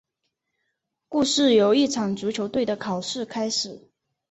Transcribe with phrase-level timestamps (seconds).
[1.09, 3.91] 故事由一场足球队的考试开始。